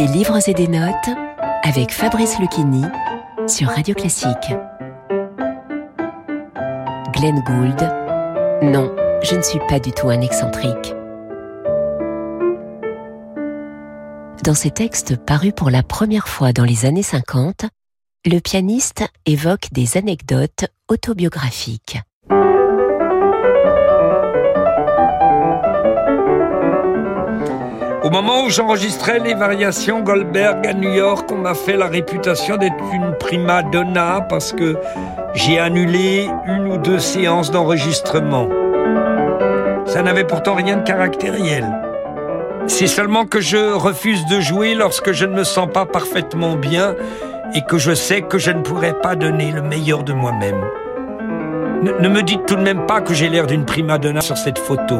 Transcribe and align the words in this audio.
Des 0.00 0.06
livres 0.06 0.48
et 0.48 0.54
des 0.54 0.66
notes 0.66 1.10
avec 1.62 1.92
Fabrice 1.92 2.38
Lucchini 2.38 2.82
sur 3.46 3.68
Radio 3.68 3.94
Classique. 3.94 4.54
Glenn 7.12 7.38
Gould. 7.44 7.82
Non, 8.62 8.96
je 9.22 9.36
ne 9.36 9.42
suis 9.42 9.58
pas 9.68 9.78
du 9.78 9.92
tout 9.92 10.08
un 10.08 10.22
excentrique. 10.22 10.94
Dans 14.42 14.54
ses 14.54 14.70
textes 14.70 15.18
parus 15.18 15.52
pour 15.54 15.68
la 15.68 15.82
première 15.82 16.28
fois 16.28 16.54
dans 16.54 16.64
les 16.64 16.86
années 16.86 17.02
50, 17.02 17.66
le 18.24 18.38
pianiste 18.38 19.04
évoque 19.26 19.68
des 19.70 19.98
anecdotes 19.98 20.64
autobiographiques. 20.88 21.98
Moment 28.22 28.44
où 28.44 28.50
j'enregistrais 28.50 29.18
les 29.18 29.32
variations 29.32 30.00
Goldberg 30.00 30.66
à 30.66 30.74
New 30.74 30.92
York, 30.92 31.32
on 31.32 31.36
m'a 31.36 31.54
fait 31.54 31.78
la 31.78 31.86
réputation 31.86 32.58
d'être 32.58 32.74
une 32.92 33.14
prima 33.18 33.62
donna 33.62 34.20
parce 34.28 34.52
que 34.52 34.76
j'ai 35.32 35.58
annulé 35.58 36.28
une 36.46 36.70
ou 36.70 36.76
deux 36.76 36.98
séances 36.98 37.50
d'enregistrement. 37.50 38.46
Ça 39.86 40.02
n'avait 40.02 40.26
pourtant 40.26 40.54
rien 40.54 40.76
de 40.76 40.82
caractériel. 40.82 41.66
C'est 42.66 42.88
seulement 42.88 43.24
que 43.24 43.40
je 43.40 43.72
refuse 43.72 44.26
de 44.26 44.38
jouer 44.38 44.74
lorsque 44.74 45.12
je 45.12 45.24
ne 45.24 45.32
me 45.32 45.44
sens 45.44 45.70
pas 45.72 45.86
parfaitement 45.86 46.56
bien 46.56 46.96
et 47.54 47.62
que 47.62 47.78
je 47.78 47.94
sais 47.94 48.20
que 48.20 48.36
je 48.36 48.50
ne 48.50 48.60
pourrai 48.60 48.92
pas 48.92 49.16
donner 49.16 49.50
le 49.50 49.62
meilleur 49.62 50.02
de 50.02 50.12
moi-même. 50.12 50.60
Ne, 51.82 51.92
ne, 51.92 52.08
me 52.10 52.22
dites 52.22 52.44
tout 52.44 52.56
de 52.56 52.62
même 52.62 52.84
pas 52.84 53.00
que 53.00 53.14
j'ai 53.14 53.30
l'air 53.30 53.46
d'une 53.46 53.64
prima 53.64 53.96
donna 53.96 54.20
sur 54.20 54.36
cette 54.36 54.58
photo. 54.58 54.98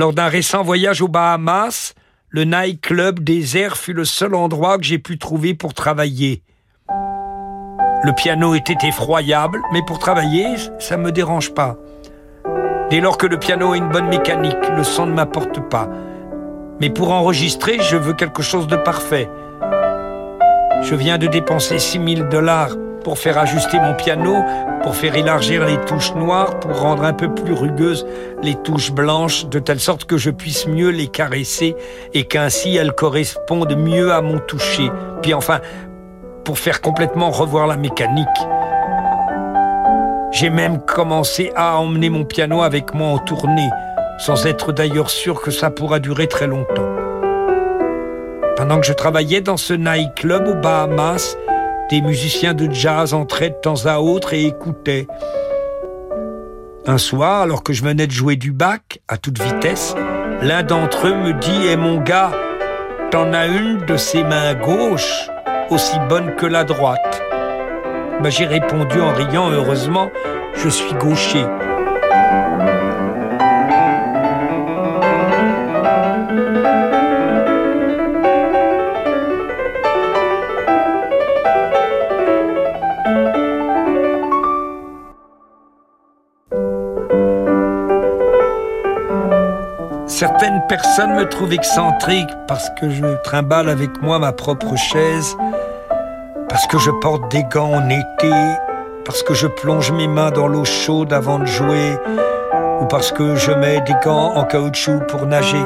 Lors 0.00 0.14
d'un 0.14 0.28
récent 0.28 0.62
voyage 0.62 1.02
aux 1.02 1.08
Bahamas, 1.08 1.92
le 2.30 2.44
Night 2.44 2.80
Club 2.80 3.20
désert 3.20 3.76
fut 3.76 3.92
le 3.92 4.06
seul 4.06 4.34
endroit 4.34 4.78
que 4.78 4.84
j'ai 4.84 4.98
pu 4.98 5.18
trouver 5.18 5.52
pour 5.52 5.74
travailler. 5.74 6.42
Le 6.88 8.14
piano 8.14 8.54
était 8.54 8.88
effroyable, 8.88 9.60
mais 9.74 9.82
pour 9.86 9.98
travailler, 9.98 10.56
ça 10.78 10.96
me 10.96 11.12
dérange 11.12 11.52
pas. 11.52 11.76
Dès 12.88 13.00
lors 13.00 13.18
que 13.18 13.26
le 13.26 13.38
piano 13.38 13.72
a 13.72 13.76
une 13.76 13.90
bonne 13.90 14.08
mécanique, 14.08 14.70
le 14.74 14.84
son 14.84 15.04
ne 15.04 15.12
m'apporte 15.12 15.60
pas. 15.68 15.90
Mais 16.80 16.88
pour 16.88 17.12
enregistrer, 17.12 17.78
je 17.82 17.98
veux 17.98 18.14
quelque 18.14 18.40
chose 18.40 18.68
de 18.68 18.76
parfait. 18.76 19.28
Je 20.80 20.94
viens 20.94 21.18
de 21.18 21.26
dépenser 21.26 21.78
6000 21.78 22.28
dollars 22.28 22.74
pour 23.02 23.18
faire 23.18 23.38
ajuster 23.38 23.78
mon 23.80 23.94
piano, 23.94 24.36
pour 24.82 24.94
faire 24.94 25.14
élargir 25.16 25.64
les 25.64 25.78
touches 25.86 26.14
noires, 26.14 26.60
pour 26.60 26.80
rendre 26.80 27.04
un 27.04 27.12
peu 27.12 27.32
plus 27.32 27.52
rugueuses 27.52 28.06
les 28.42 28.54
touches 28.54 28.92
blanches, 28.92 29.46
de 29.46 29.58
telle 29.58 29.80
sorte 29.80 30.04
que 30.04 30.16
je 30.16 30.30
puisse 30.30 30.66
mieux 30.66 30.90
les 30.90 31.08
caresser 31.08 31.76
et 32.14 32.24
qu'ainsi 32.24 32.76
elles 32.76 32.92
correspondent 32.92 33.76
mieux 33.76 34.12
à 34.12 34.22
mon 34.22 34.38
toucher. 34.38 34.90
Puis 35.22 35.34
enfin, 35.34 35.60
pour 36.44 36.58
faire 36.58 36.80
complètement 36.80 37.30
revoir 37.30 37.66
la 37.66 37.76
mécanique. 37.76 38.26
J'ai 40.32 40.50
même 40.50 40.80
commencé 40.80 41.52
à 41.56 41.76
emmener 41.76 42.08
mon 42.08 42.24
piano 42.24 42.62
avec 42.62 42.94
moi 42.94 43.08
en 43.08 43.18
tournée, 43.18 43.68
sans 44.18 44.46
être 44.46 44.72
d'ailleurs 44.72 45.10
sûr 45.10 45.40
que 45.40 45.50
ça 45.50 45.70
pourra 45.70 45.98
durer 45.98 46.28
très 46.28 46.46
longtemps. 46.46 46.88
Pendant 48.56 48.78
que 48.78 48.86
je 48.86 48.92
travaillais 48.92 49.40
dans 49.40 49.56
ce 49.56 49.74
nightclub 49.74 50.46
aux 50.46 50.54
Bahamas, 50.54 51.36
des 51.90 52.00
musiciens 52.02 52.54
de 52.54 52.72
jazz 52.72 53.14
entraient 53.14 53.50
de 53.50 53.60
temps 53.60 53.86
à 53.86 53.98
autre 53.98 54.32
et 54.32 54.46
écoutaient. 54.46 55.08
Un 56.86 56.98
soir, 56.98 57.42
alors 57.42 57.64
que 57.64 57.72
je 57.72 57.82
venais 57.82 58.06
de 58.06 58.12
jouer 58.12 58.36
du 58.36 58.52
bac 58.52 59.00
à 59.08 59.18
toute 59.18 59.42
vitesse, 59.42 59.96
l'un 60.40 60.62
d'entre 60.62 61.08
eux 61.08 61.14
me 61.14 61.32
dit 61.32 61.66
Eh 61.68 61.76
mon 61.76 62.00
gars, 62.00 62.30
t'en 63.10 63.32
as 63.32 63.48
une 63.48 63.84
de 63.86 63.96
ses 63.96 64.22
mains 64.22 64.54
gauches 64.54 65.28
aussi 65.70 65.96
bonne 66.08 66.36
que 66.36 66.46
la 66.46 66.62
droite. 66.62 67.22
Ben, 68.22 68.30
J'ai 68.30 68.46
répondu 68.46 69.00
en 69.00 69.12
riant 69.12 69.50
Heureusement, 69.50 70.10
je 70.54 70.68
suis 70.68 70.94
gaucher. 70.94 71.44
Certaines 90.20 90.60
personnes 90.68 91.14
me 91.14 91.26
trouvent 91.26 91.54
excentrique 91.54 92.28
parce 92.46 92.68
que 92.78 92.90
je 92.90 93.06
trimballe 93.24 93.70
avec 93.70 94.02
moi 94.02 94.18
ma 94.18 94.32
propre 94.32 94.76
chaise, 94.76 95.34
parce 96.46 96.66
que 96.66 96.76
je 96.76 96.90
porte 96.90 97.30
des 97.30 97.42
gants 97.44 97.72
en 97.72 97.88
été, 97.88 98.30
parce 99.06 99.22
que 99.22 99.32
je 99.32 99.46
plonge 99.46 99.90
mes 99.92 100.08
mains 100.08 100.30
dans 100.30 100.46
l'eau 100.46 100.66
chaude 100.66 101.14
avant 101.14 101.38
de 101.38 101.46
jouer, 101.46 101.96
ou 102.82 102.84
parce 102.84 103.12
que 103.12 103.34
je 103.34 103.50
mets 103.52 103.80
des 103.80 103.94
gants 104.04 104.34
en 104.34 104.44
caoutchouc 104.44 105.06
pour 105.08 105.24
nager. 105.24 105.64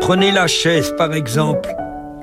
Prenez 0.00 0.30
la 0.30 0.46
chaise 0.46 0.94
par 0.96 1.14
exemple. 1.14 1.74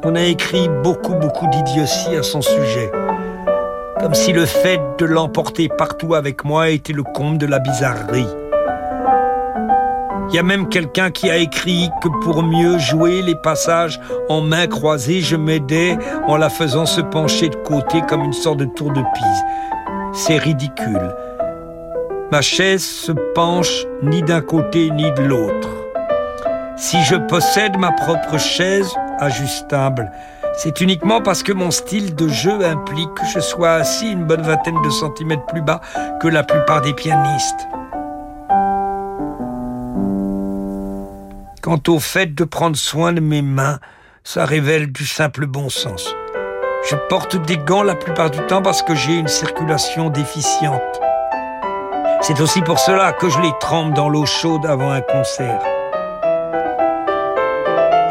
On 0.06 0.16
a 0.16 0.22
écrit 0.22 0.70
beaucoup 0.84 1.16
beaucoup 1.16 1.48
d'idioties 1.48 2.16
à 2.18 2.24
son 2.24 2.42
sujet. 2.42 2.90
Comme 4.00 4.14
si 4.14 4.32
le 4.32 4.46
fait 4.46 4.80
de 5.00 5.06
l'emporter 5.06 5.68
partout 5.68 6.16
avec 6.16 6.46
moi 6.46 6.70
était 6.70 6.94
le 6.94 7.04
comble 7.04 7.40
de 7.40 7.46
la 7.46 7.60
bizarrerie. 7.60 8.30
Il 10.34 10.38
y 10.38 10.40
a 10.40 10.44
même 10.44 10.68
quelqu'un 10.68 11.12
qui 11.12 11.30
a 11.30 11.38
écrit 11.38 11.92
que 12.02 12.08
pour 12.24 12.42
mieux 12.42 12.80
jouer 12.80 13.22
les 13.22 13.36
passages 13.36 14.00
en 14.30 14.42
main 14.42 14.66
croisée, 14.66 15.22
je 15.22 15.36
m'aidais 15.36 15.96
en 16.28 16.38
la 16.38 16.50
faisant 16.50 16.88
se 16.88 17.02
pencher 17.02 17.50
de 17.50 17.56
côté 17.58 18.02
comme 18.10 18.24
une 18.24 18.34
sorte 18.34 18.58
de 18.58 18.66
tour 18.66 18.92
de 18.92 19.04
Pise. 19.14 19.44
C'est 20.12 20.40
ridicule. 20.40 21.14
Ma 22.32 22.42
chaise 22.42 22.84
se 22.84 23.12
penche 23.36 23.86
ni 24.02 24.24
d'un 24.24 24.42
côté 24.42 24.90
ni 24.90 25.12
de 25.12 25.22
l'autre. 25.22 25.70
Si 26.78 27.00
je 27.04 27.16
possède 27.16 27.78
ma 27.78 27.92
propre 27.92 28.40
chaise 28.40 28.92
ajustable, 29.20 30.12
c'est 30.58 30.82
uniquement 30.82 31.22
parce 31.22 31.44
que 31.44 31.54
mon 31.54 31.70
style 31.70 32.16
de 32.16 32.28
jeu 32.28 32.66
implique 32.66 33.14
que 33.14 33.26
je 33.32 33.40
sois 33.40 33.74
assis 33.74 34.10
une 34.10 34.26
bonne 34.26 34.42
vingtaine 34.42 34.82
de 34.82 34.90
centimètres 34.90 35.46
plus 35.46 35.62
bas 35.62 35.80
que 36.20 36.28
la 36.28 36.42
plupart 36.42 36.82
des 36.82 36.94
pianistes. 36.94 37.68
Quant 41.64 41.80
au 41.88 41.98
fait 41.98 42.36
de 42.36 42.44
prendre 42.44 42.76
soin 42.76 43.14
de 43.14 43.22
mes 43.22 43.42
mains, 43.42 43.80
ça 44.26 44.44
révèle 44.44 44.92
du 44.92 45.06
simple 45.06 45.46
bon 45.46 45.70
sens. 45.70 46.14
Je 46.90 46.98
porte 47.08 47.38
des 47.38 47.56
gants 47.56 47.84
la 47.84 47.96
plupart 47.96 48.30
du 48.30 48.40
temps 48.48 48.62
parce 48.62 48.84
que 48.84 48.94
j'ai 48.94 49.14
une 49.14 49.30
circulation 49.30 50.10
déficiente. 50.10 51.00
C'est 52.20 52.42
aussi 52.42 52.62
pour 52.64 52.80
cela 52.80 53.14
que 53.14 53.30
je 53.30 53.40
les 53.40 53.54
trempe 53.62 53.94
dans 53.94 54.10
l'eau 54.10 54.26
chaude 54.26 54.66
avant 54.66 54.92
un 54.92 55.00
concert. 55.00 55.62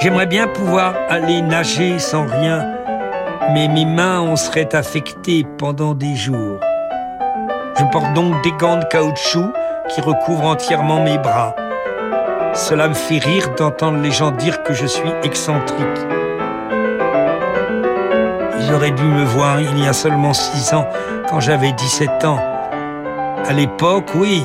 J'aimerais 0.00 0.24
bien 0.24 0.48
pouvoir 0.48 0.94
aller 1.10 1.42
nager 1.42 1.98
sans 1.98 2.26
rien, 2.26 2.66
mais 3.52 3.68
mes 3.68 3.84
mains 3.84 4.20
en 4.20 4.36
seraient 4.36 4.74
affectées 4.74 5.46
pendant 5.58 5.92
des 5.92 6.16
jours. 6.16 6.58
Je 7.78 7.84
porte 7.92 8.14
donc 8.14 8.42
des 8.44 8.52
gants 8.52 8.78
de 8.78 8.86
caoutchouc 8.86 9.52
qui 9.91 10.00
recouvrent 10.00 10.46
entièrement 10.46 11.04
mes 11.04 11.18
bras. 11.18 11.54
Cela 12.54 12.88
me 12.88 12.94
fait 12.94 13.18
rire 13.18 13.54
d'entendre 13.56 13.98
les 14.02 14.10
gens 14.10 14.30
dire 14.30 14.62
que 14.62 14.74
je 14.74 14.86
suis 14.86 15.08
excentrique. 15.22 15.86
Ils 18.60 18.74
auraient 18.74 18.91
dû 18.91 19.04
me 19.04 19.24
voir 19.24 19.59
il 19.60 19.82
y 19.82 19.88
a 19.88 19.94
seulement 19.94 20.34
six 20.34 20.74
ans, 20.74 20.86
quand 21.30 21.41
j'avais 21.41 21.72
17 21.72 22.24
ans. 22.27 22.38
À 23.47 23.53
l'époque, 23.54 24.10
oui, 24.15 24.44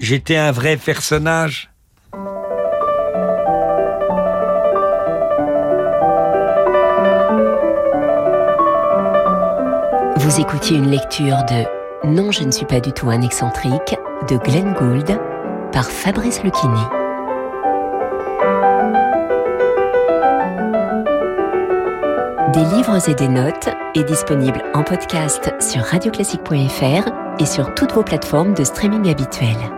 j'étais 0.00 0.36
un 0.36 0.52
vrai 0.52 0.78
personnage. 0.78 1.70
Vous 10.16 10.40
écoutiez 10.40 10.78
une 10.78 10.90
lecture 10.90 11.44
de 11.44 12.08
Non, 12.08 12.32
je 12.32 12.44
ne 12.44 12.50
suis 12.50 12.66
pas 12.66 12.80
du 12.80 12.92
tout 12.92 13.10
un 13.10 13.20
excentrique 13.20 13.98
de 14.30 14.36
Glenn 14.38 14.72
Gould 14.72 15.18
par 15.72 15.84
Fabrice 15.84 16.42
Lucchini. 16.42 16.97
Des 22.58 22.64
livres 22.76 23.08
et 23.08 23.14
des 23.14 23.28
notes 23.28 23.68
est 23.94 24.02
disponible 24.02 24.64
en 24.74 24.82
podcast 24.82 25.54
sur 25.60 25.80
radioclassique.fr 25.80 27.08
et 27.38 27.46
sur 27.46 27.72
toutes 27.76 27.92
vos 27.92 28.02
plateformes 28.02 28.52
de 28.52 28.64
streaming 28.64 29.08
habituelles. 29.08 29.70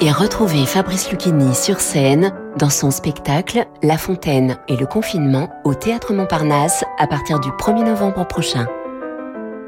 Et 0.00 0.10
retrouvez 0.10 0.64
Fabrice 0.64 1.10
Lucchini 1.10 1.54
sur 1.54 1.80
scène 1.80 2.32
dans 2.56 2.70
son 2.70 2.90
spectacle 2.90 3.66
La 3.82 3.98
Fontaine 3.98 4.56
et 4.68 4.76
le 4.78 4.86
confinement 4.86 5.50
au 5.64 5.74
Théâtre 5.74 6.14
Montparnasse 6.14 6.82
à 6.98 7.06
partir 7.06 7.40
du 7.40 7.50
1er 7.50 7.84
novembre 7.84 8.26
prochain. 8.26 8.66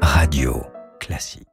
Radio 0.01 0.63
Classique. 0.99 1.48